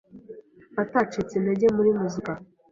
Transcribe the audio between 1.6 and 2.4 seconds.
muri muzika